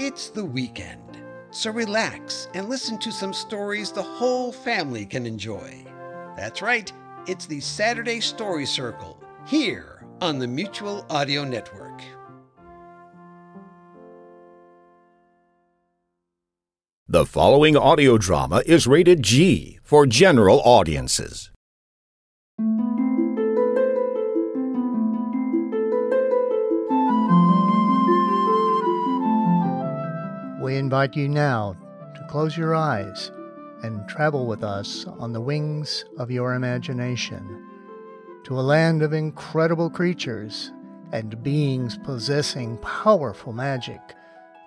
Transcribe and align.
It's 0.00 0.28
the 0.28 0.44
weekend, 0.44 1.20
so 1.50 1.72
relax 1.72 2.46
and 2.54 2.68
listen 2.68 2.98
to 2.98 3.10
some 3.10 3.32
stories 3.32 3.90
the 3.90 4.00
whole 4.00 4.52
family 4.52 5.04
can 5.04 5.26
enjoy. 5.26 5.84
That's 6.36 6.62
right, 6.62 6.92
it's 7.26 7.46
the 7.46 7.58
Saturday 7.58 8.20
Story 8.20 8.64
Circle 8.64 9.20
here 9.44 10.06
on 10.20 10.38
the 10.38 10.46
Mutual 10.46 11.04
Audio 11.10 11.42
Network. 11.42 12.00
The 17.08 17.26
following 17.26 17.76
audio 17.76 18.18
drama 18.18 18.62
is 18.66 18.86
rated 18.86 19.24
G 19.24 19.80
for 19.82 20.06
general 20.06 20.60
audiences. 20.60 21.50
We 30.68 30.76
invite 30.76 31.16
you 31.16 31.30
now 31.30 31.78
to 32.14 32.26
close 32.28 32.54
your 32.54 32.74
eyes 32.74 33.32
and 33.82 34.06
travel 34.06 34.46
with 34.46 34.62
us 34.62 35.06
on 35.06 35.32
the 35.32 35.40
wings 35.40 36.04
of 36.18 36.30
your 36.30 36.52
imagination 36.52 37.66
to 38.44 38.52
a 38.52 38.60
land 38.60 39.02
of 39.02 39.14
incredible 39.14 39.88
creatures 39.88 40.70
and 41.10 41.42
beings 41.42 41.96
possessing 41.96 42.76
powerful 42.82 43.54
magic 43.54 43.98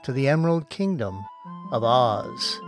to 0.01 0.11
the 0.11 0.27
Emerald 0.27 0.71
Kingdom 0.71 1.23
of 1.71 1.83
Oz. 1.83 2.59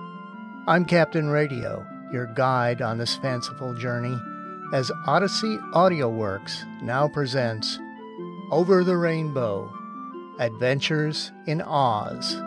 I'm 0.67 0.85
Captain 0.85 1.27
Radio, 1.27 1.83
your 2.13 2.31
guide 2.35 2.83
on 2.83 2.99
this 2.99 3.15
fanciful 3.15 3.73
journey, 3.73 4.15
as 4.75 4.91
Odyssey 5.07 5.57
Audio 5.73 6.07
Works 6.07 6.65
now 6.83 7.07
presents 7.07 7.79
Over 8.51 8.83
the 8.83 8.97
Rainbow 8.97 9.73
Adventures 10.37 11.31
in 11.47 11.63
Oz. 11.63 12.39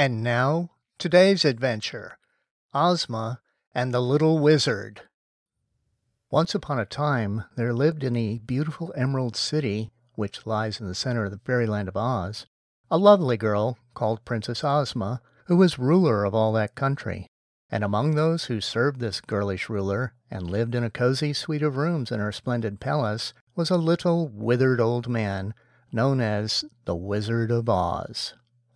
And 0.00 0.22
now, 0.22 0.70
today's 0.96 1.44
adventure 1.44 2.16
Ozma 2.72 3.42
and 3.74 3.92
the 3.92 4.00
Little 4.00 4.38
Wizard. 4.38 5.02
Once 6.30 6.54
upon 6.54 6.78
a 6.78 6.86
time, 6.86 7.44
there 7.54 7.74
lived 7.74 8.02
in 8.02 8.14
the 8.14 8.38
beautiful 8.38 8.94
Emerald 8.96 9.36
City, 9.36 9.92
which 10.14 10.46
lies 10.46 10.80
in 10.80 10.86
the 10.86 10.94
center 10.94 11.26
of 11.26 11.32
the 11.32 11.40
fairyland 11.44 11.86
of 11.86 11.98
Oz, 11.98 12.46
a 12.90 12.96
lovely 12.96 13.36
girl 13.36 13.76
called 13.92 14.24
Princess 14.24 14.64
Ozma, 14.64 15.20
who 15.48 15.58
was 15.58 15.78
ruler 15.78 16.24
of 16.24 16.34
all 16.34 16.54
that 16.54 16.74
country. 16.74 17.26
And 17.70 17.84
among 17.84 18.14
those 18.14 18.46
who 18.46 18.62
served 18.62 19.00
this 19.00 19.20
girlish 19.20 19.68
ruler 19.68 20.14
and 20.30 20.50
lived 20.50 20.74
in 20.74 20.82
a 20.82 20.88
cozy 20.88 21.34
suite 21.34 21.62
of 21.62 21.76
rooms 21.76 22.10
in 22.10 22.20
her 22.20 22.32
splendid 22.32 22.80
palace 22.80 23.34
was 23.54 23.68
a 23.68 23.76
little 23.76 24.28
withered 24.28 24.80
old 24.80 25.08
man 25.10 25.52
known 25.92 26.22
as 26.22 26.64
the 26.86 26.96
Wizard 26.96 27.50
of 27.50 27.68
Oz. 27.68 28.32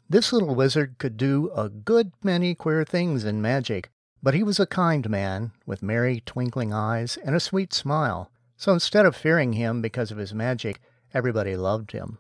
This 0.08 0.32
little 0.32 0.54
wizard 0.54 0.98
could 0.98 1.16
do 1.16 1.50
a 1.56 1.70
good 1.70 2.12
many 2.22 2.54
queer 2.54 2.84
things 2.84 3.24
in 3.24 3.40
magic, 3.40 3.90
but 4.22 4.34
he 4.34 4.42
was 4.42 4.60
a 4.60 4.66
kind 4.66 5.08
man, 5.08 5.52
with 5.64 5.82
merry 5.82 6.22
twinkling 6.26 6.74
eyes 6.74 7.16
and 7.24 7.34
a 7.34 7.40
sweet 7.40 7.72
smile. 7.72 8.30
So 8.56 8.72
instead 8.72 9.06
of 9.06 9.16
fearing 9.16 9.54
him 9.54 9.80
because 9.80 10.10
of 10.10 10.18
his 10.18 10.34
magic, 10.34 10.80
everybody 11.14 11.56
loved 11.56 11.92
him. 11.92 12.18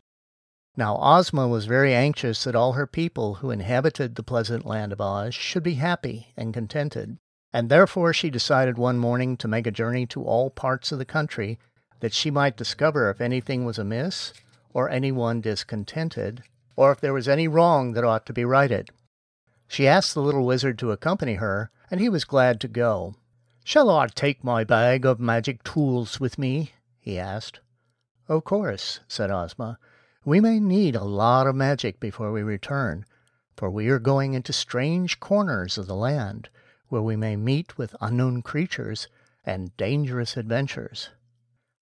Now 0.76 0.96
Ozma 0.96 1.46
was 1.46 1.66
very 1.66 1.94
anxious 1.94 2.42
that 2.44 2.56
all 2.56 2.72
her 2.72 2.86
people 2.86 3.34
who 3.34 3.50
inhabited 3.50 4.14
the 4.14 4.22
pleasant 4.22 4.64
land 4.64 4.92
of 4.92 5.00
Oz 5.00 5.34
should 5.34 5.62
be 5.62 5.74
happy 5.74 6.32
and 6.36 6.54
contented, 6.54 7.18
and 7.52 7.68
therefore 7.68 8.12
she 8.12 8.30
decided 8.30 8.78
one 8.78 8.98
morning 8.98 9.36
to 9.36 9.46
make 9.46 9.66
a 9.66 9.70
journey 9.70 10.06
to 10.06 10.24
all 10.24 10.48
parts 10.48 10.90
of 10.90 10.98
the 10.98 11.04
country 11.04 11.58
that 12.00 12.14
she 12.14 12.30
might 12.30 12.56
discover 12.56 13.10
if 13.10 13.20
anything 13.20 13.64
was 13.64 13.78
amiss 13.78 14.32
or 14.72 14.88
anyone 14.90 15.40
discontented 15.40 16.42
or 16.76 16.92
if 16.92 17.00
there 17.00 17.12
was 17.12 17.28
any 17.28 17.48
wrong 17.48 17.92
that 17.92 18.04
ought 18.04 18.26
to 18.26 18.32
be 18.32 18.44
righted. 18.44 18.90
She 19.68 19.88
asked 19.88 20.14
the 20.14 20.22
little 20.22 20.44
wizard 20.44 20.78
to 20.78 20.90
accompany 20.90 21.34
her, 21.34 21.70
and 21.90 22.00
he 22.00 22.08
was 22.08 22.24
glad 22.24 22.60
to 22.60 22.68
go. 22.68 23.14
Shall 23.64 23.88
I 23.88 24.06
take 24.08 24.44
my 24.44 24.62
bag 24.64 25.06
of 25.06 25.18
magic 25.18 25.62
tools 25.62 26.20
with 26.20 26.38
me? 26.38 26.72
he 27.00 27.18
asked. 27.18 27.60
Of 28.28 28.44
course, 28.44 29.00
said 29.08 29.30
Ozma. 29.30 29.78
We 30.24 30.40
may 30.40 30.60
need 30.60 30.96
a 30.96 31.04
lot 31.04 31.46
of 31.46 31.54
magic 31.54 32.00
before 32.00 32.32
we 32.32 32.42
return, 32.42 33.04
for 33.56 33.70
we 33.70 33.88
are 33.88 33.98
going 33.98 34.34
into 34.34 34.52
strange 34.52 35.20
corners 35.20 35.76
of 35.76 35.86
the 35.86 35.94
land, 35.94 36.48
where 36.88 37.02
we 37.02 37.16
may 37.16 37.36
meet 37.36 37.76
with 37.76 37.96
unknown 38.00 38.42
creatures 38.42 39.08
and 39.44 39.76
dangerous 39.76 40.36
adventures. 40.36 41.10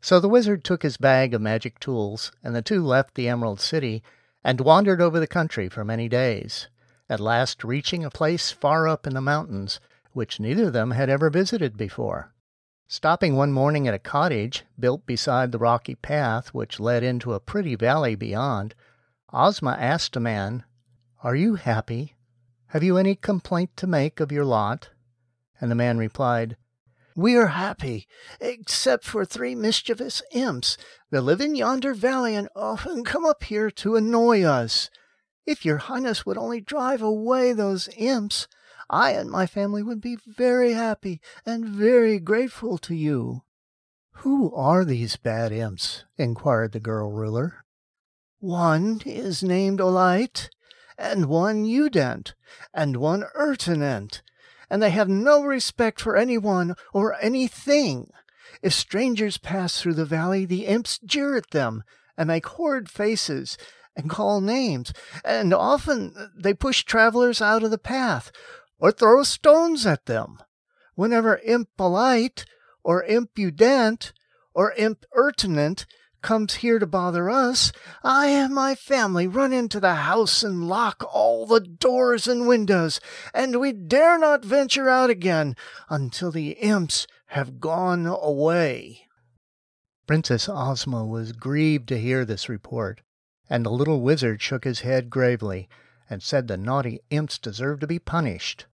So 0.01 0.19
the 0.19 0.29
wizard 0.29 0.65
took 0.65 0.83
his 0.83 0.97
bag 0.97 1.33
of 1.35 1.41
magic 1.41 1.79
tools, 1.79 2.33
and 2.43 2.55
the 2.55 2.63
two 2.63 2.85
left 2.85 3.15
the 3.15 3.29
Emerald 3.29 3.61
City 3.61 4.03
and 4.45 4.61
wandered 4.61 5.01
over 5.01 5.21
the 5.21 5.27
country 5.27 5.69
for 5.69 5.85
many 5.85 6.09
days, 6.09 6.69
at 7.09 7.21
last 7.21 7.65
reaching 7.65 8.05
a 8.05 8.11
place 8.11 8.51
far 8.51 8.89
up 8.89 9.07
in 9.07 9.15
the 9.15 9.21
mountains 9.21 9.81
which 10.13 10.41
neither 10.41 10.67
of 10.67 10.73
them 10.73 10.91
had 10.91 11.09
ever 11.09 11.31
visited 11.31 11.77
before. 11.77 12.33
Stopping 12.89 13.37
one 13.37 13.53
morning 13.53 13.89
at 13.89 13.95
a 13.95 13.99
cottage 13.99 14.65
built 14.79 15.07
beside 15.07 15.51
the 15.51 15.59
rocky 15.59 15.95
path 15.95 16.49
which 16.49 16.79
led 16.79 17.03
into 17.03 17.33
a 17.33 17.41
pretty 17.41 17.75
valley 17.75 18.15
beyond, 18.15 18.75
Ozma 19.33 19.77
asked 19.79 20.17
a 20.17 20.21
man, 20.21 20.65
Are 21.23 21.35
you 21.35 21.55
happy? 21.55 22.17
Have 22.67 22.83
you 22.83 22.99
any 22.99 23.15
complaint 23.15 23.77
to 23.77 23.87
make 23.87 24.21
of 24.21 24.31
your 24.31 24.45
lot? 24.45 24.91
And 25.61 25.71
the 25.71 25.75
man 25.75 25.97
replied, 25.97 26.57
we 27.15 27.37
are 27.37 27.49
happy, 27.49 28.07
except 28.41 29.05
for 29.05 29.25
three 29.25 29.55
mischievous 29.55 30.23
imps 30.33 30.77
that 31.11 31.23
live 31.23 31.41
in 31.41 31.55
yonder 31.55 31.95
valley 31.95 32.35
and 32.35 32.49
often 32.57 33.05
come 33.05 33.25
up 33.25 33.45
here 33.45 33.71
to 33.71 33.97
annoy 33.97 34.43
us. 34.43 34.91
If 35.47 35.65
your 35.65 35.79
highness 35.79 36.25
would 36.25 36.39
only 36.39 36.61
drive 36.61 37.03
away 37.03 37.53
those 37.53 37.89
imps, 37.97 38.47
I 38.89 39.13
and 39.13 39.31
my 39.31 39.47
family 39.47 39.83
would 39.83 40.01
be 40.01 40.19
very 40.27 40.73
happy 40.73 41.21
and 41.45 41.67
very 41.67 42.19
grateful 42.19 42.79
to 42.79 42.95
you. 42.95 43.43
Who 44.17 44.55
are 44.55 44.85
these 44.85 45.17
bad 45.17 45.53
imps? 45.53 46.05
inquired 46.17 46.73
the 46.73 46.81
girl 46.81 47.11
ruler. 47.11 47.65
One 48.39 49.01
is 49.07 49.43
named 49.43 49.81
Olite, 49.81 50.49
and 50.99 51.27
one 51.27 51.65
Udent, 51.65 52.35
and 52.75 52.97
one 52.97 53.25
Ertinent, 53.35 54.23
and 54.73 54.83
they 54.83 54.89
have 54.89 55.09
no 55.09 55.45
respect 55.45 56.01
for 56.01 56.17
anyone 56.17 56.75
or 56.95 57.15
anything. 57.21 58.11
If 58.63 58.73
strangers 58.73 59.37
pass 59.37 59.79
through 59.79 59.93
the 59.95 60.07
valley, 60.07 60.47
the 60.47 60.65
imps 60.65 60.99
jeer 61.05 61.37
at 61.37 61.51
them 61.51 61.85
and 62.17 62.29
make 62.29 62.47
horrid 62.47 62.89
faces 62.89 63.59
and 63.95 64.09
call 64.09 64.41
names, 64.41 64.95
and 65.27 65.53
often 65.53 66.31
they 66.35 66.55
push 66.55 66.85
travelers 66.85 67.43
out 67.43 67.63
of 67.63 67.71
the 67.71 67.77
path 67.77 68.33
or 68.79 68.91
throw 68.91 69.23
stones 69.25 69.85
at 69.85 70.07
them. 70.07 70.39
Whenever 70.95 71.37
Imp 71.45 71.69
Olite 71.79 72.47
or 72.83 73.05
impudent 73.05 74.15
or 74.55 74.73
Imp 74.79 75.05
Ertinent 75.15 75.85
comes 76.23 76.55
here 76.55 76.79
to 76.79 76.87
bother 76.87 77.29
us, 77.29 77.73
I 78.03 78.29
and 78.29 78.55
my 78.55 78.75
family 78.75 79.27
run 79.27 79.53
into 79.53 79.81
the 79.81 79.95
house 79.95 80.43
and 80.43 80.69
lock 80.69 81.05
all 81.13 81.47
the 81.47 81.61
doors 81.61 82.27
and 82.27 82.47
windows, 82.47 83.01
and 83.35 83.61
we 83.61 83.73
dare 83.73 84.19
not 84.19 84.45
venture 84.45 84.89
out 84.89 85.11
again 85.11 85.57
until 85.91 86.31
the 86.31 86.53
imps 86.53 87.07
have 87.27 87.61
gone 87.61 88.07
away. 88.07 89.09
Princess 90.07 90.49
Ozma 90.49 91.05
was 91.05 91.33
grieved 91.33 91.89
to 91.89 92.01
hear 92.01 92.25
this 92.25 92.49
report, 92.49 93.01
and 93.49 93.65
the 93.65 93.71
little 93.71 94.01
wizard 94.01 94.41
shook 94.41 94.65
his 94.65 94.81
head 94.81 95.11
gravely 95.11 95.69
and 96.09 96.23
said 96.23 96.49
the 96.49 96.57
naughty 96.57 97.01
imps 97.11 97.39
deserved 97.39 97.81
to 97.81 97.87
be 97.87 97.99
punished. 97.99 98.67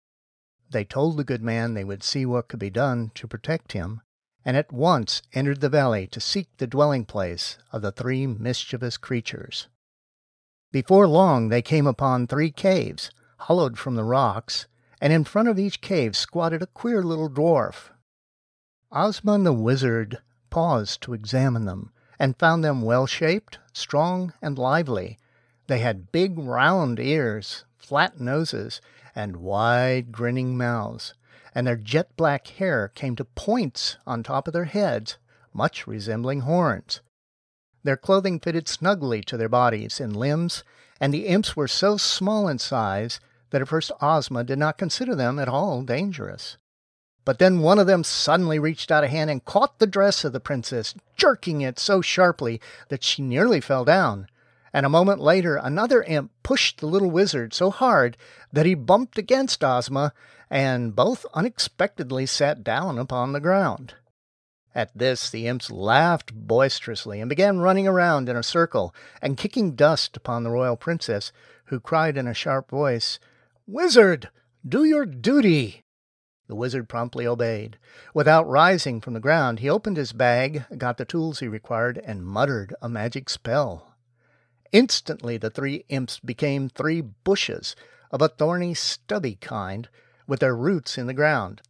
They 0.69 0.83
told 0.83 1.17
the 1.17 1.23
good 1.23 1.41
man 1.41 1.73
they 1.73 1.83
would 1.83 2.03
see 2.03 2.25
what 2.25 2.47
could 2.47 2.59
be 2.59 2.69
done 2.69 3.11
to 3.15 3.27
protect 3.27 3.71
him, 3.71 4.01
and 4.49 4.57
at 4.57 4.73
once 4.73 5.21
entered 5.31 5.61
the 5.61 5.69
valley 5.69 6.07
to 6.07 6.19
seek 6.19 6.47
the 6.57 6.65
dwelling 6.65 7.05
place 7.05 7.59
of 7.71 7.83
the 7.83 7.91
three 7.91 8.25
mischievous 8.25 8.97
creatures. 8.97 9.67
Before 10.71 11.07
long 11.07 11.49
they 11.49 11.61
came 11.61 11.85
upon 11.85 12.25
three 12.25 12.49
caves, 12.49 13.11
hollowed 13.41 13.77
from 13.77 13.93
the 13.93 14.03
rocks, 14.03 14.65
and 14.99 15.13
in 15.13 15.23
front 15.23 15.49
of 15.49 15.59
each 15.59 15.81
cave 15.81 16.17
squatted 16.17 16.63
a 16.63 16.65
queer 16.65 17.03
little 17.03 17.29
dwarf. 17.29 17.91
Ozma 18.91 19.37
the 19.37 19.53
wizard 19.53 20.17
paused 20.49 21.03
to 21.03 21.13
examine 21.13 21.65
them, 21.65 21.91
and 22.17 22.39
found 22.39 22.63
them 22.63 22.81
well 22.81 23.05
shaped, 23.05 23.59
strong, 23.71 24.33
and 24.41 24.57
lively. 24.57 25.19
They 25.67 25.77
had 25.77 26.11
big 26.11 26.39
round 26.39 26.99
ears, 26.99 27.65
flat 27.77 28.19
noses, 28.19 28.81
and 29.13 29.37
wide 29.37 30.11
grinning 30.11 30.57
mouths 30.57 31.13
and 31.53 31.65
their 31.65 31.75
jet 31.75 32.15
black 32.15 32.47
hair 32.47 32.89
came 32.89 33.15
to 33.15 33.25
points 33.25 33.97
on 34.05 34.23
top 34.23 34.47
of 34.47 34.53
their 34.53 34.65
heads, 34.65 35.17
much 35.53 35.87
resembling 35.87 36.41
horns. 36.41 37.01
Their 37.83 37.97
clothing 37.97 38.39
fitted 38.39 38.67
snugly 38.67 39.21
to 39.23 39.37
their 39.37 39.49
bodies 39.49 39.99
and 39.99 40.15
limbs, 40.15 40.63
and 40.99 41.13
the 41.13 41.27
imps 41.27 41.55
were 41.55 41.67
so 41.67 41.97
small 41.97 42.47
in 42.47 42.59
size 42.59 43.19
that 43.51 43.61
at 43.61 43.67
first 43.67 43.91
Ozma 44.01 44.43
did 44.43 44.59
not 44.59 44.77
consider 44.77 45.15
them 45.15 45.39
at 45.39 45.47
all 45.47 45.81
dangerous. 45.81 46.57
But 47.25 47.39
then 47.39 47.59
one 47.59 47.79
of 47.79 47.87
them 47.87 48.03
suddenly 48.03 48.59
reached 48.59 48.91
out 48.91 49.03
a 49.03 49.07
hand 49.07 49.29
and 49.29 49.43
caught 49.43 49.79
the 49.79 49.87
dress 49.87 50.23
of 50.23 50.33
the 50.33 50.39
princess, 50.39 50.95
jerking 51.15 51.61
it 51.61 51.79
so 51.79 52.01
sharply 52.01 52.59
that 52.89 53.03
she 53.03 53.21
nearly 53.21 53.61
fell 53.61 53.85
down. 53.85 54.27
And 54.73 54.85
a 54.85 54.89
moment 54.89 55.19
later 55.19 55.55
another 55.55 56.03
imp 56.03 56.31
pushed 56.43 56.79
the 56.79 56.87
little 56.87 57.11
wizard 57.11 57.53
so 57.53 57.69
hard 57.69 58.17
that 58.51 58.65
he 58.65 58.73
bumped 58.75 59.17
against 59.17 59.63
Ozma, 59.63 60.13
and 60.49 60.95
both 60.95 61.25
unexpectedly 61.33 62.25
sat 62.25 62.63
down 62.63 62.97
upon 62.97 63.31
the 63.31 63.39
ground. 63.39 63.95
At 64.75 64.95
this 64.97 65.29
the 65.29 65.47
imps 65.47 65.71
laughed 65.71 66.33
boisterously 66.33 67.19
and 67.19 67.29
began 67.29 67.59
running 67.59 67.87
around 67.87 68.29
in 68.29 68.35
a 68.35 68.43
circle 68.43 68.93
and 69.21 69.37
kicking 69.37 69.75
dust 69.75 70.15
upon 70.15 70.43
the 70.43 70.51
royal 70.51 70.77
princess, 70.77 71.31
who 71.65 71.79
cried 71.79 72.17
in 72.17 72.27
a 72.27 72.33
sharp 72.33 72.69
voice, 72.69 73.19
Wizard, 73.67 74.29
do 74.67 74.83
your 74.83 75.05
duty! 75.05 75.83
The 76.47 76.55
wizard 76.55 76.89
promptly 76.89 77.27
obeyed. 77.27 77.77
Without 78.13 78.47
rising 78.47 79.01
from 79.01 79.13
the 79.13 79.19
ground, 79.19 79.59
he 79.59 79.69
opened 79.69 79.97
his 79.97 80.13
bag, 80.13 80.65
got 80.77 80.97
the 80.97 81.05
tools 81.05 81.39
he 81.39 81.47
required, 81.47 81.99
and 82.03 82.25
muttered 82.25 82.73
a 82.81 82.89
magic 82.89 83.29
spell. 83.29 83.88
Instantly 84.71 85.37
the 85.37 85.49
three 85.49 85.85
imps 85.89 86.19
became 86.19 86.69
three 86.69 87.01
bushes 87.01 87.75
of 88.11 88.21
a 88.21 88.27
thorny, 88.27 88.73
stubby 88.73 89.35
kind, 89.35 89.89
with 90.27 90.39
their 90.39 90.55
roots 90.55 90.97
in 90.97 91.07
the 91.07 91.13
ground. 91.13 91.61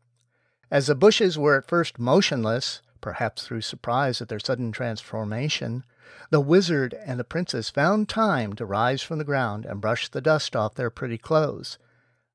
As 0.70 0.88
the 0.88 0.96
bushes 0.96 1.38
were 1.38 1.58
at 1.58 1.68
first 1.68 1.98
motionless, 1.98 2.82
perhaps 3.02 3.44
through 3.44 3.62
surprise 3.62 4.22
at 4.22 4.28
their 4.28 4.40
sudden 4.40 4.72
transformation, 4.72 5.84
the 6.30 6.42
wizard 6.42 6.94
and 6.94 7.20
the 7.20 7.24
princess 7.24 7.70
found 7.70 8.10
time 8.10 8.54
to 8.54 8.66
rise 8.66 9.02
from 9.02 9.18
the 9.18 9.24
ground 9.24 9.66
and 9.66 9.82
brush 9.82 10.10
the 10.10 10.22
dust 10.22 10.56
off 10.56 10.76
their 10.76 10.90
pretty 10.90 11.18
clothes. 11.18 11.78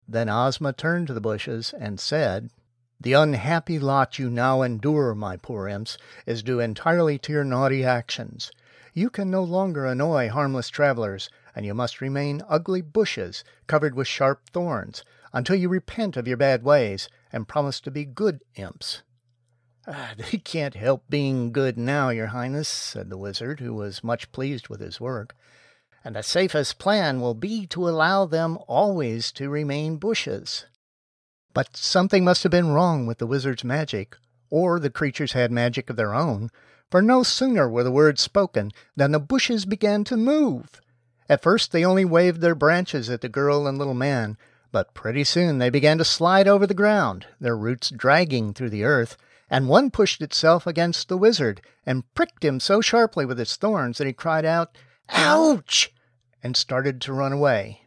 Then 0.09 0.29
Ozma 0.29 0.73
turned 0.73 1.07
to 1.09 1.15
the 1.15 1.21
bushes 1.21 1.75
and 1.79 2.01
said, 2.01 2.51
The 3.01 3.13
unhappy 3.13 3.79
lot 3.79 4.19
you 4.19 4.31
now 4.31 4.63
endure, 4.63 5.15
my 5.15 5.37
poor 5.37 5.69
imps, 5.69 5.99
is 6.27 6.43
due 6.43 6.61
entirely 6.61 7.19
to 7.19 7.33
your 7.33 7.45
naughty 7.45 7.85
actions. 7.85 8.51
You 8.97 9.11
can 9.11 9.29
no 9.29 9.43
longer 9.43 9.87
annoy 9.87 10.29
harmless 10.29 10.69
travelers, 10.69 11.29
and 11.53 11.67
you 11.67 11.75
must 11.75 12.01
remain 12.01 12.43
ugly 12.49 12.81
bushes 12.81 13.43
covered 13.67 13.97
with 13.97 14.07
sharp 14.07 14.49
thorns 14.51 15.03
until 15.33 15.57
you 15.57 15.69
repent 15.69 16.17
of 16.17 16.29
your 16.29 16.37
bad 16.37 16.63
ways 16.63 17.09
and 17.33 17.49
promise 17.49 17.81
to 17.81 17.91
be 17.91 18.05
good 18.05 18.45
imps. 18.55 19.03
Ah, 19.89 20.15
they 20.17 20.39
can't 20.39 20.77
help 20.77 21.03
being 21.11 21.51
good 21.51 21.77
now, 21.77 22.11
your 22.11 22.29
highness, 22.29 22.69
said 22.69 23.11
the 23.11 23.19
wizard, 23.19 23.59
who 23.59 23.75
was 23.75 24.05
much 24.05 24.31
pleased 24.31 24.69
with 24.69 24.79
his 24.79 25.01
work. 25.01 25.35
And 26.05 26.15
the 26.15 26.23
safest 26.23 26.79
plan 26.79 27.21
will 27.21 27.35
be 27.35 27.67
to 27.69 27.89
allow 27.89 28.27
them 28.27 28.59
always 28.69 29.33
to 29.33 29.51
remain 29.51 29.97
bushes. 29.97 30.67
But 31.53 31.77
something 31.77 32.25
must 32.25 32.45
have 32.45 32.53
been 32.53 32.73
wrong 32.73 33.07
with 33.07 33.19
the 33.19 33.27
wizard's 33.27 33.65
magic, 33.65 34.17
or 34.51 34.79
the 34.79 34.91
creatures 34.91 35.33
had 35.33 35.51
magic 35.51 35.91
of 35.91 35.97
their 35.97 36.15
own, 36.15 36.51
for 36.91 37.03
no 37.03 37.23
sooner 37.23 37.69
were 37.69 37.83
the 37.83 37.91
words 37.91 38.21
spoken 38.21 38.71
than 38.97 39.13
the 39.13 39.21
bushes 39.21 39.65
began 39.65 40.05
to 40.05 40.17
move. 40.17 40.81
At 41.29 41.43
first 41.43 41.73
they 41.73 41.85
only 41.85 42.05
waved 42.05 42.41
their 42.41 42.55
branches 42.55 43.09
at 43.09 43.21
the 43.21 43.29
girl 43.29 43.67
and 43.67 43.79
little 43.79 43.95
man, 43.95 44.37
but 44.73 44.95
pretty 44.95 45.25
soon 45.25 45.59
they 45.59 45.71
began 45.71 45.99
to 45.99 46.05
slide 46.05 46.49
over 46.49 46.67
the 46.67 46.75
ground, 46.75 47.27
their 47.41 47.57
roots 47.57 47.91
dragging 47.91 48.53
through 48.53 48.71
the 48.71 48.85
earth, 48.85 49.17
and 49.49 49.69
one 49.69 49.91
pushed 49.91 50.21
itself 50.21 50.67
against 50.67 51.09
the 51.09 51.17
wizard 51.17 51.61
and 51.87 52.13
pricked 52.15 52.45
him 52.45 52.59
so 52.59 52.81
sharply 52.81 53.25
with 53.25 53.39
its 53.39 53.57
thorns 53.57 53.99
that 53.99 54.07
he 54.07 54.13
cried 54.13 54.45
out, 54.45 54.77
Ouch! 55.11 55.93
and 56.43 56.57
started 56.57 57.01
to 57.01 57.13
run 57.13 57.33
away. 57.33 57.84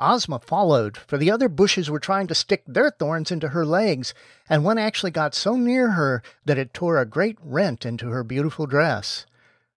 Ozma 0.00 0.38
followed, 0.38 0.96
for 0.96 1.18
the 1.18 1.30
other 1.30 1.48
bushes 1.48 1.90
were 1.90 2.00
trying 2.00 2.26
to 2.28 2.34
stick 2.34 2.64
their 2.66 2.90
thorns 2.90 3.30
into 3.30 3.50
her 3.50 3.66
legs, 3.66 4.14
and 4.48 4.64
one 4.64 4.78
actually 4.78 5.10
got 5.10 5.34
so 5.34 5.56
near 5.56 5.90
her 5.90 6.22
that 6.46 6.56
it 6.58 6.72
tore 6.72 6.98
a 6.98 7.04
great 7.04 7.36
rent 7.42 7.84
into 7.84 8.08
her 8.08 8.24
beautiful 8.24 8.66
dress. 8.66 9.26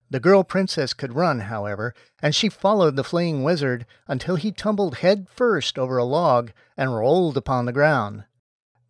The 0.09 0.19
girl 0.19 0.43
princess 0.43 0.93
could 0.93 1.13
run, 1.13 1.41
however, 1.41 1.93
and 2.21 2.33
she 2.33 2.47
followed 2.47 2.95
the 2.95 3.03
fleeing 3.03 3.43
wizard 3.43 3.85
until 4.07 4.35
he 4.35 4.51
tumbled 4.51 4.99
head 4.99 5.27
first 5.27 5.77
over 5.77 5.97
a 5.97 6.05
log 6.05 6.51
and 6.77 6.95
rolled 6.95 7.35
upon 7.35 7.65
the 7.65 7.73
ground. 7.73 8.23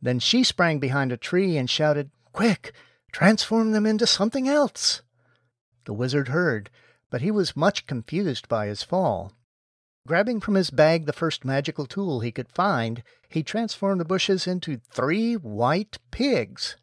Then 0.01 0.19
she 0.19 0.44
sprang 0.44 0.80
behind 0.80 1.12
a 1.12 1.18
tree 1.18 1.57
and 1.57 1.69
shouted, 1.69 2.12
Quick! 2.31 2.74
Transform 3.12 3.71
them 3.71 3.85
into 3.85 4.06
something 4.06 4.47
else! 4.47 5.01
The 5.85 5.94
wizard 5.94 6.27
heard, 6.27 6.69
but 7.09 7.21
he 7.21 7.31
was 7.31 7.56
much 7.56 7.88
confused 7.88 8.47
by 8.50 8.68
his 8.68 8.83
fall. 8.83 9.31
Grabbing 10.06 10.42
from 10.42 10.56
his 10.56 10.70
bag 10.70 11.06
the 11.06 11.14
first 11.14 11.46
magical 11.46 11.86
tool 11.86 12.20
he 12.20 12.32
could 12.32 12.50
find, 12.50 13.04
he 13.30 13.42
transformed 13.42 14.02
the 14.02 14.06
bushes 14.06 14.46
into 14.46 14.82
three 14.92 15.36
white 15.36 15.98
pigs. 16.12 16.76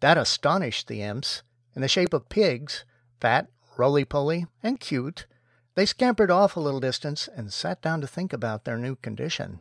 That 0.00 0.16
astonished 0.16 0.88
the 0.88 1.02
imps. 1.02 1.42
In 1.76 1.82
the 1.82 1.88
shape 1.88 2.14
of 2.14 2.30
pigs, 2.30 2.84
fat, 3.20 3.48
roly-poly, 3.76 4.46
and 4.62 4.80
cute, 4.80 5.26
they 5.74 5.84
scampered 5.84 6.30
off 6.30 6.56
a 6.56 6.60
little 6.60 6.80
distance 6.80 7.28
and 7.36 7.52
sat 7.52 7.82
down 7.82 8.00
to 8.00 8.06
think 8.06 8.32
about 8.32 8.64
their 8.64 8.78
new 8.78 8.96
condition. 8.96 9.60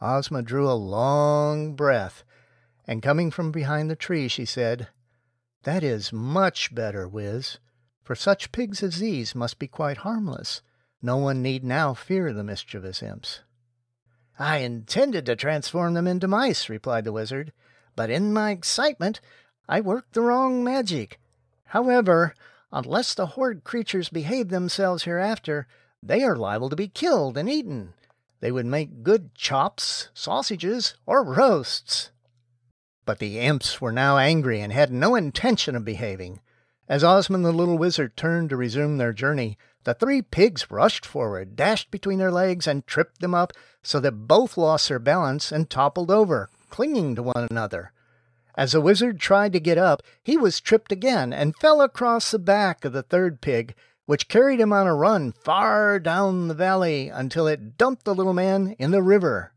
Ozma 0.00 0.42
drew 0.42 0.70
a 0.70 0.72
long 0.72 1.74
breath, 1.74 2.24
and 2.86 3.02
coming 3.02 3.30
from 3.30 3.52
behind 3.52 3.90
the 3.90 3.96
tree, 3.96 4.28
she 4.28 4.44
said, 4.44 4.88
That 5.64 5.82
is 5.82 6.12
much 6.12 6.74
better, 6.74 7.06
Wiz, 7.06 7.58
for 8.02 8.14
such 8.14 8.52
pigs 8.52 8.82
as 8.82 8.98
these 8.98 9.34
must 9.34 9.58
be 9.58 9.66
quite 9.66 9.98
harmless. 9.98 10.62
No 11.00 11.16
one 11.16 11.42
need 11.42 11.62
now 11.62 11.94
fear 11.94 12.32
the 12.32 12.42
mischievous 12.42 13.02
imps. 13.02 13.40
I 14.38 14.58
intended 14.58 15.26
to 15.26 15.36
transform 15.36 15.94
them 15.94 16.06
into 16.06 16.28
mice, 16.28 16.68
replied 16.68 17.04
the 17.04 17.12
wizard, 17.12 17.52
but 17.96 18.10
in 18.10 18.32
my 18.32 18.50
excitement 18.50 19.20
I 19.68 19.80
worked 19.80 20.14
the 20.14 20.22
wrong 20.22 20.64
magic. 20.64 21.20
However, 21.66 22.34
unless 22.72 23.14
the 23.14 23.26
horrid 23.26 23.64
creatures 23.64 24.08
behave 24.08 24.48
themselves 24.48 25.04
hereafter, 25.04 25.66
they 26.02 26.22
are 26.22 26.36
liable 26.36 26.70
to 26.70 26.76
be 26.76 26.88
killed 26.88 27.36
and 27.36 27.48
eaten. 27.48 27.94
They 28.40 28.52
would 28.52 28.66
make 28.66 29.02
good 29.02 29.34
chops, 29.34 30.08
sausages, 30.14 30.94
or 31.06 31.24
roasts. 31.24 32.10
But 33.04 33.18
the 33.18 33.40
imps 33.40 33.80
were 33.80 33.92
now 33.92 34.18
angry 34.18 34.60
and 34.60 34.72
had 34.72 34.92
no 34.92 35.14
intention 35.14 35.74
of 35.74 35.84
behaving. 35.84 36.40
As 36.88 37.02
Ozma 37.02 37.36
and 37.36 37.44
the 37.44 37.52
little 37.52 37.78
wizard 37.78 38.16
turned 38.16 38.50
to 38.50 38.56
resume 38.56 38.96
their 38.96 39.12
journey, 39.12 39.58
the 39.88 39.94
three 39.94 40.20
pigs 40.20 40.70
rushed 40.70 41.06
forward, 41.06 41.56
dashed 41.56 41.90
between 41.90 42.18
their 42.18 42.30
legs, 42.30 42.66
and 42.66 42.86
tripped 42.86 43.22
them 43.22 43.34
up 43.34 43.54
so 43.82 43.98
that 43.98 44.28
both 44.28 44.58
lost 44.58 44.90
their 44.90 44.98
balance 44.98 45.50
and 45.50 45.70
toppled 45.70 46.10
over, 46.10 46.50
clinging 46.68 47.14
to 47.14 47.22
one 47.22 47.46
another. 47.50 47.92
As 48.54 48.72
the 48.72 48.82
wizard 48.82 49.18
tried 49.18 49.54
to 49.54 49.60
get 49.60 49.78
up, 49.78 50.02
he 50.22 50.36
was 50.36 50.60
tripped 50.60 50.92
again 50.92 51.32
and 51.32 51.56
fell 51.56 51.80
across 51.80 52.30
the 52.30 52.38
back 52.38 52.84
of 52.84 52.92
the 52.92 53.02
third 53.02 53.40
pig, 53.40 53.74
which 54.04 54.28
carried 54.28 54.60
him 54.60 54.74
on 54.74 54.86
a 54.86 54.94
run 54.94 55.32
far 55.32 55.98
down 55.98 56.48
the 56.48 56.54
valley 56.54 57.08
until 57.08 57.46
it 57.46 57.78
dumped 57.78 58.04
the 58.04 58.14
little 58.14 58.34
man 58.34 58.76
in 58.78 58.90
the 58.90 59.02
river. 59.02 59.54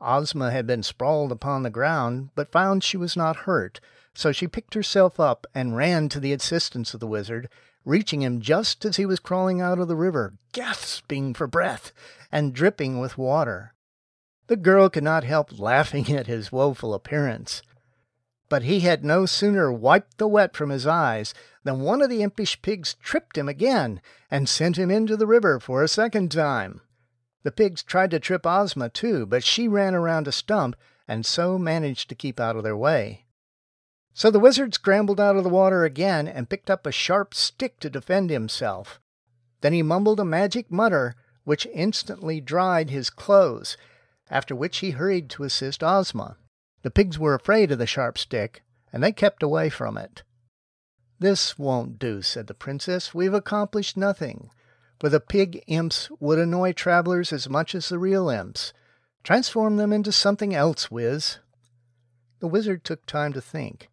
Ozma 0.00 0.50
had 0.50 0.66
been 0.66 0.82
sprawled 0.82 1.30
upon 1.30 1.62
the 1.62 1.70
ground, 1.70 2.30
but 2.34 2.50
found 2.50 2.82
she 2.82 2.96
was 2.96 3.16
not 3.16 3.46
hurt, 3.46 3.78
so 4.14 4.32
she 4.32 4.48
picked 4.48 4.74
herself 4.74 5.20
up 5.20 5.46
and 5.54 5.76
ran 5.76 6.08
to 6.08 6.18
the 6.18 6.32
assistance 6.32 6.92
of 6.92 6.98
the 6.98 7.06
wizard, 7.06 7.48
reaching 7.84 8.22
him 8.22 8.40
just 8.40 8.84
as 8.84 8.96
he 8.96 9.06
was 9.06 9.20
crawling 9.20 9.60
out 9.60 9.78
of 9.78 9.88
the 9.88 9.96
river, 9.96 10.34
gasping 10.52 11.34
for 11.34 11.46
breath 11.46 11.92
and 12.30 12.54
dripping 12.54 12.98
with 12.98 13.18
water. 13.18 13.74
The 14.48 14.56
girl 14.56 14.88
could 14.88 15.04
not 15.04 15.24
help 15.24 15.58
laughing 15.58 16.10
at 16.10 16.26
his 16.26 16.52
woeful 16.52 16.94
appearance. 16.94 17.62
But 18.48 18.62
he 18.62 18.80
had 18.80 19.04
no 19.04 19.26
sooner 19.26 19.70
wiped 19.70 20.16
the 20.16 20.26
wet 20.26 20.56
from 20.56 20.70
his 20.70 20.86
eyes 20.86 21.34
than 21.64 21.80
one 21.80 22.00
of 22.00 22.08
the 22.08 22.22
impish 22.22 22.62
pigs 22.62 22.94
tripped 22.94 23.36
him 23.36 23.48
again 23.48 24.00
and 24.30 24.48
sent 24.48 24.78
him 24.78 24.90
into 24.90 25.16
the 25.16 25.26
river 25.26 25.60
for 25.60 25.82
a 25.82 25.88
second 25.88 26.32
time. 26.32 26.80
The 27.42 27.52
pigs 27.52 27.82
tried 27.82 28.10
to 28.12 28.20
trip 28.20 28.46
Ozma 28.46 28.88
too, 28.88 29.26
but 29.26 29.44
she 29.44 29.68
ran 29.68 29.94
around 29.94 30.26
a 30.26 30.32
stump 30.32 30.76
and 31.06 31.24
so 31.24 31.58
managed 31.58 32.08
to 32.08 32.14
keep 32.14 32.40
out 32.40 32.56
of 32.56 32.62
their 32.62 32.76
way. 32.76 33.26
So 34.18 34.32
the 34.32 34.40
wizard 34.40 34.74
scrambled 34.74 35.20
out 35.20 35.36
of 35.36 35.44
the 35.44 35.48
water 35.48 35.84
again 35.84 36.26
and 36.26 36.48
picked 36.48 36.70
up 36.70 36.84
a 36.84 36.90
sharp 36.90 37.34
stick 37.34 37.78
to 37.78 37.88
defend 37.88 38.30
himself. 38.30 38.98
Then 39.60 39.72
he 39.72 39.80
mumbled 39.80 40.18
a 40.18 40.24
magic 40.24 40.72
mutter, 40.72 41.14
which 41.44 41.68
instantly 41.72 42.40
dried 42.40 42.90
his 42.90 43.10
clothes, 43.10 43.76
after 44.28 44.56
which 44.56 44.78
he 44.78 44.90
hurried 44.90 45.30
to 45.30 45.44
assist 45.44 45.84
Ozma. 45.84 46.36
The 46.82 46.90
pigs 46.90 47.16
were 47.16 47.34
afraid 47.34 47.70
of 47.70 47.78
the 47.78 47.86
sharp 47.86 48.18
stick, 48.18 48.64
and 48.92 49.04
they 49.04 49.12
kept 49.12 49.40
away 49.40 49.68
from 49.68 49.96
it. 49.96 50.24
This 51.20 51.56
won't 51.56 52.00
do, 52.00 52.20
said 52.20 52.48
the 52.48 52.54
princess. 52.54 53.14
We've 53.14 53.32
accomplished 53.32 53.96
nothing, 53.96 54.50
for 54.98 55.08
the 55.08 55.20
pig 55.20 55.62
imps 55.68 56.10
would 56.18 56.40
annoy 56.40 56.72
travelers 56.72 57.32
as 57.32 57.48
much 57.48 57.72
as 57.72 57.88
the 57.88 58.00
real 58.00 58.28
imps. 58.28 58.72
Transform 59.22 59.76
them 59.76 59.92
into 59.92 60.10
something 60.10 60.56
else, 60.56 60.90
Wiz. 60.90 61.38
The 62.40 62.48
wizard 62.48 62.82
took 62.82 63.06
time 63.06 63.32
to 63.34 63.40
think. 63.40 63.88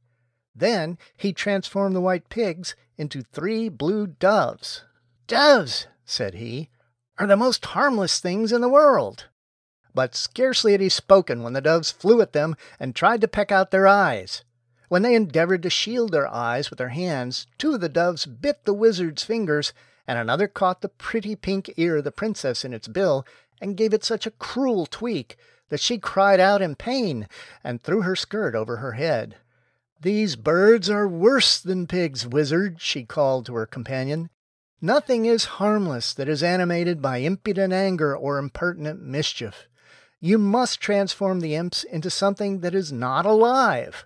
Then 0.56 0.98
he 1.18 1.34
transformed 1.34 1.96
the 1.96 2.02
white 2.02 2.30
pigs 2.30 2.76
into 2.98 3.22
three 3.22 3.68
blue 3.68 4.08
doves. 4.08 4.84
Doves, 5.28 5.88
said 6.06 6.36
he, 6.36 6.70
are 7.18 7.28
the 7.28 7.36
most 7.36 7.66
harmless 7.66 8.20
things 8.20 8.52
in 8.52 8.62
the 8.62 8.70
world. 8.70 9.28
But 9.94 10.16
scarcely 10.16 10.72
had 10.72 10.82
he 10.82 10.90
spoken 10.90 11.44
when 11.44 11.54
the 11.54 11.62
doves 11.62 11.92
flew 11.92 12.22
at 12.22 12.34
them 12.34 12.56
and 12.80 12.96
tried 12.96 13.22
to 13.22 13.28
peck 13.28 13.52
out 13.52 13.72
their 13.72 13.88
eyes. 13.88 14.44
When 14.88 15.02
they 15.02 15.16
endeavored 15.16 15.64
to 15.64 15.70
shield 15.70 16.12
their 16.12 16.28
eyes 16.28 16.70
with 16.70 16.78
their 16.78 16.90
hands, 16.90 17.48
two 17.58 17.74
of 17.74 17.82
the 17.82 17.90
doves 17.90 18.26
bit 18.26 18.66
the 18.66 18.74
wizard's 18.74 19.24
fingers, 19.24 19.74
and 20.08 20.20
another 20.20 20.48
caught 20.48 20.82
the 20.82 20.90
pretty 20.90 21.36
pink 21.36 21.74
ear 21.78 21.98
of 21.98 22.04
the 22.04 22.12
princess 22.12 22.64
in 22.64 22.74
its 22.74 22.88
bill 22.88 23.26
and 23.60 23.78
gave 23.78 23.94
it 23.94 24.04
such 24.04 24.28
a 24.28 24.32
cruel 24.32 24.86
tweak 24.86 25.38
that 25.70 25.80
she 25.80 25.98
cried 25.98 26.40
out 26.40 26.62
in 26.62 26.76
pain 26.76 27.28
and 27.64 27.82
threw 27.82 28.02
her 28.02 28.16
skirt 28.16 28.54
over 28.54 28.78
her 28.78 28.94
head. 28.94 29.36
These 30.06 30.36
birds 30.36 30.88
are 30.88 31.08
worse 31.08 31.60
than 31.60 31.88
pigs, 31.88 32.28
wizard, 32.28 32.80
she 32.80 33.06
called 33.06 33.48
to 33.48 33.56
her 33.56 33.66
companion. 33.66 34.30
Nothing 34.80 35.26
is 35.26 35.58
harmless 35.58 36.14
that 36.14 36.30
is 36.30 36.44
animated 36.44 37.02
by 37.02 37.18
impudent 37.18 37.74
anger 37.74 38.16
or 38.16 38.38
impertinent 38.38 39.02
mischief. 39.02 39.68
You 40.20 40.38
must 40.38 40.80
transform 40.80 41.40
the 41.40 41.56
imps 41.56 41.84
into 41.84 42.12
something 42.12 42.60
that 42.60 42.76
is 42.76 42.92
not 42.92 43.26
alive. 43.26 44.06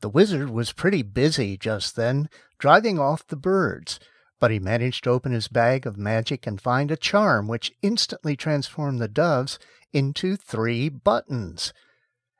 The 0.00 0.08
wizard 0.08 0.50
was 0.50 0.72
pretty 0.72 1.02
busy 1.02 1.56
just 1.56 1.94
then, 1.94 2.28
driving 2.58 2.98
off 2.98 3.28
the 3.28 3.36
birds, 3.36 4.00
but 4.40 4.50
he 4.50 4.58
managed 4.58 5.04
to 5.04 5.10
open 5.10 5.30
his 5.30 5.46
bag 5.46 5.86
of 5.86 5.96
magic 5.96 6.48
and 6.48 6.60
find 6.60 6.90
a 6.90 6.96
charm 6.96 7.46
which 7.46 7.70
instantly 7.80 8.34
transformed 8.34 8.98
the 9.00 9.06
doves 9.06 9.60
into 9.92 10.34
three 10.34 10.88
buttons. 10.88 11.72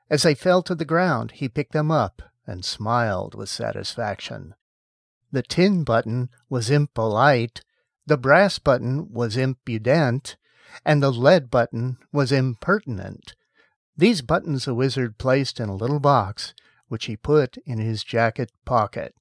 As 0.09 0.23
they 0.23 0.35
fell 0.35 0.61
to 0.63 0.75
the 0.75 0.83
ground, 0.83 1.31
he 1.31 1.47
picked 1.47 1.71
them 1.71 1.91
up 1.91 2.23
and 2.47 2.63
smiled 2.65 3.35
with 3.35 3.49
satisfaction. 3.49 4.55
The 5.31 5.43
tin 5.43 5.83
button 5.83 6.29
was 6.49 6.71
impolite, 6.71 7.61
the 8.05 8.17
brass 8.17 8.57
button 8.57 9.11
was 9.11 9.35
impudent, 9.35 10.37
and 10.85 11.03
the 11.03 11.11
lead 11.11 11.51
button 11.51 11.97
was 12.13 12.31
impertinent. 12.31 13.35
These 13.97 14.21
buttons 14.21 14.65
the 14.65 14.73
wizard 14.73 15.17
placed 15.17 15.59
in 15.59 15.69
a 15.69 15.75
little 15.75 15.99
box, 15.99 16.53
which 16.87 17.05
he 17.05 17.17
put 17.17 17.57
in 17.65 17.79
his 17.79 18.03
jacket 18.03 18.51
pocket. 18.63 19.13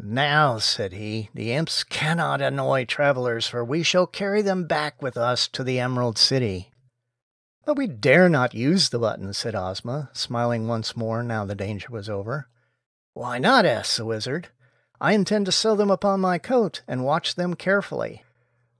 Now, 0.00 0.58
said 0.58 0.92
he, 0.92 1.28
the 1.34 1.52
imps 1.52 1.84
cannot 1.84 2.40
annoy 2.40 2.84
travelers, 2.84 3.48
for 3.48 3.64
we 3.64 3.82
shall 3.82 4.06
carry 4.06 4.42
them 4.42 4.66
back 4.66 5.02
with 5.02 5.16
us 5.16 5.48
to 5.48 5.64
the 5.64 5.78
Emerald 5.78 6.18
City. 6.18 6.70
But 7.68 7.76
we 7.76 7.86
dare 7.86 8.30
not 8.30 8.54
use 8.54 8.88
the 8.88 8.98
buttons, 8.98 9.36
said 9.36 9.54
Ozma, 9.54 10.08
smiling 10.14 10.68
once 10.68 10.96
more 10.96 11.22
now 11.22 11.44
the 11.44 11.54
danger 11.54 11.88
was 11.90 12.08
over. 12.08 12.48
Why 13.12 13.38
not? 13.38 13.66
asked 13.66 13.98
the 13.98 14.06
wizard. 14.06 14.48
I 15.02 15.12
intend 15.12 15.44
to 15.44 15.52
sew 15.52 15.76
them 15.76 15.90
upon 15.90 16.20
my 16.20 16.38
coat 16.38 16.80
and 16.88 17.04
watch 17.04 17.34
them 17.34 17.52
carefully. 17.52 18.24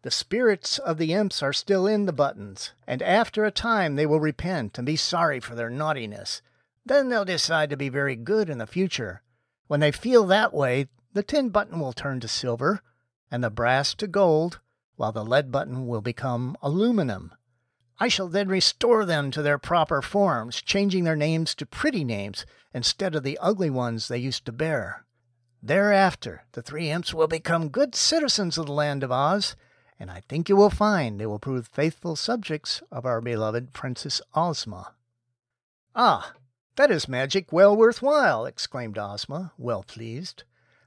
The 0.01 0.11
spirits 0.11 0.79
of 0.79 0.97
the 0.97 1.13
imps 1.13 1.43
are 1.43 1.53
still 1.53 1.87
in 1.87 2.07
the 2.07 2.15
buttons, 2.15 2.73
and 2.87 3.03
after 3.03 3.45
a 3.45 3.51
time 3.51 3.97
they 3.97 4.07
will 4.07 4.21
repent 4.21 4.79
and 4.79 4.87
be 4.87 4.97
sorry 4.97 5.39
for 5.39 5.55
their 5.55 5.69
naughtiness. 5.69 6.41
Then 6.87 7.11
they'll 7.11 7.27
decide 7.27 7.69
to 7.69 7.77
be 7.77 7.91
very 7.91 8.17
good 8.17 8.49
in 8.49 8.57
the 8.57 8.67
future. 8.67 9.23
When 9.67 9.81
they 9.81 9.93
feel 9.93 10.25
that 10.29 10.55
way, 10.55 10.89
the 11.13 11.23
tin 11.23 11.51
button 11.51 11.79
will 11.79 11.93
turn 11.93 12.21
to 12.21 12.29
silver, 12.29 12.81
and 13.31 13.45
the 13.45 13.51
brass 13.51 13.93
to 13.97 14.07
gold, 14.07 14.61
while 14.97 15.13
the 15.13 15.27
lead 15.27 15.53
button 15.53 15.87
will 15.87 16.01
become 16.01 16.57
aluminum. 16.63 17.35
I 18.01 18.09
shall 18.09 18.29
then 18.29 18.49
restore 18.49 19.05
them 19.05 19.31
to 19.33 19.43
their 19.43 19.59
proper 19.59 20.03
forms, 20.03 20.63
changing 20.63 21.05
their 21.05 21.17
names 21.17 21.55
to 21.57 21.67
pretty 21.67 22.05
names 22.05 22.47
instead 22.73 23.15
of 23.15 23.25
the 23.25 23.39
ugly 23.41 23.71
ones 23.71 24.07
they 24.07 24.19
used 24.19 24.47
to 24.47 24.53
bear. 24.53 25.05
Thereafter, 25.63 26.45
the 26.53 26.63
three 26.63 26.91
imps 26.91 27.13
will 27.13 27.27
become 27.27 27.71
good 27.71 27.97
citizens 27.97 28.57
of 28.57 28.67
the 28.67 28.73
land 28.73 29.03
of 29.03 29.11
Oz, 29.11 29.57
and 29.99 30.11
I 30.11 30.21
think 30.29 30.49
you 30.49 30.55
will 30.55 30.71
find 30.71 31.19
they 31.19 31.27
will 31.27 31.41
prove 31.41 31.67
faithful 31.67 32.15
subjects 32.15 32.83
of 32.93 33.05
our 33.05 33.21
beloved 33.21 33.73
Princess 33.73 34.23
Ozma. 34.35 34.95
Ah, 35.97 36.35
that 36.77 36.93
is 36.93 37.09
magic 37.09 37.53
well 37.53 37.77
worth 37.77 38.01
while, 38.01 38.47
exclaimed 38.47 38.97
Ozma, 38.97 39.53
well 39.59 39.83
pleased. 39.83 40.45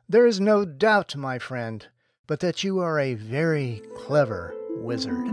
There 0.07 0.25
is 0.25 0.39
no 0.39 0.63
doubt, 0.63 1.17
my 1.17 1.37
friend, 1.37 1.87
but 2.27 2.39
that 2.39 2.63
you 2.63 2.79
are 2.79 2.97
a 2.97 3.15
very 3.15 3.81
clever 3.97 4.55
wizard. 4.77 5.27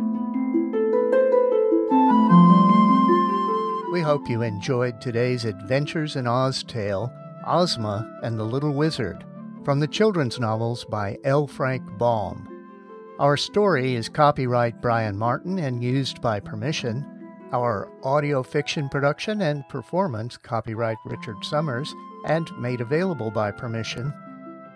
We 3.91 4.01
hope 4.03 4.29
you 4.29 4.43
enjoyed 4.43 5.01
today's 5.01 5.45
Adventures 5.45 6.17
in 6.17 6.27
Oz 6.27 6.63
tale, 6.63 7.13
Ozma 7.47 8.21
and 8.23 8.39
the 8.39 8.45
Little 8.45 8.73
Wizard, 8.73 9.25
from 9.65 9.81
the 9.81 9.89
children's 9.89 10.39
novels 10.39 10.85
by 10.85 11.19
L. 11.25 11.47
Frank 11.47 11.83
Baum. 11.99 12.49
Our 13.19 13.37
story 13.37 13.95
is 13.97 14.09
copyright 14.09 14.81
Brian 14.81 15.19
Martin 15.19 15.59
and 15.59 15.83
used 15.83 16.23
by 16.23 16.39
permission. 16.39 17.05
Our 17.53 17.91
audio 18.05 18.43
fiction 18.43 18.89
production 18.89 19.43
and 19.43 19.69
performance 19.69 20.37
copyright 20.37 20.99
Richard 21.05 21.43
Summers 21.43 21.93
and 22.27 22.49
made 22.61 22.81
available 22.81 23.31
by 23.31 23.51
permission. 23.51 24.13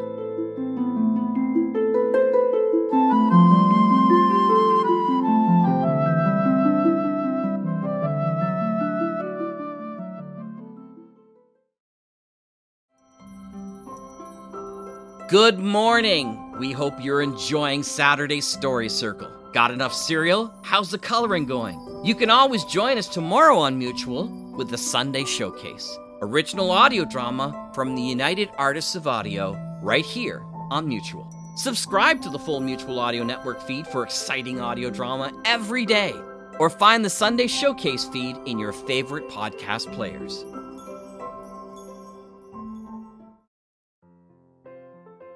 Good 15.28 15.58
morning! 15.58 16.52
We 16.58 16.72
hope 16.72 16.94
you're 17.04 17.20
enjoying 17.20 17.82
Saturday's 17.82 18.46
Story 18.46 18.88
Circle. 18.88 19.33
Got 19.54 19.70
enough 19.70 19.94
cereal? 19.94 20.52
How's 20.62 20.90
the 20.90 20.98
coloring 20.98 21.46
going? 21.46 22.00
You 22.02 22.16
can 22.16 22.28
always 22.28 22.64
join 22.64 22.98
us 22.98 23.06
tomorrow 23.06 23.56
on 23.56 23.78
Mutual 23.78 24.26
with 24.56 24.68
the 24.68 24.76
Sunday 24.76 25.24
Showcase, 25.24 25.96
original 26.22 26.72
audio 26.72 27.04
drama 27.04 27.70
from 27.72 27.94
the 27.94 28.02
United 28.02 28.48
Artists 28.58 28.96
of 28.96 29.06
Audio, 29.06 29.56
right 29.80 30.04
here 30.04 30.42
on 30.72 30.88
Mutual. 30.88 31.32
Subscribe 31.54 32.20
to 32.22 32.30
the 32.30 32.38
full 32.38 32.58
Mutual 32.58 32.98
Audio 32.98 33.22
Network 33.22 33.62
feed 33.62 33.86
for 33.86 34.02
exciting 34.02 34.60
audio 34.60 34.90
drama 34.90 35.30
every 35.44 35.86
day, 35.86 36.12
or 36.58 36.68
find 36.68 37.04
the 37.04 37.08
Sunday 37.08 37.46
Showcase 37.46 38.06
feed 38.06 38.36
in 38.46 38.58
your 38.58 38.72
favorite 38.72 39.28
podcast 39.28 39.92
players. 39.92 40.44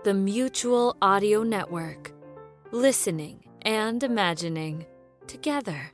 The 0.03 0.15
Mutual 0.15 0.97
Audio 1.01 1.45
Network. 1.45 2.11
Listening 2.73 3.48
and 3.63 4.03
imagining 4.03 4.87
together. 5.27 5.93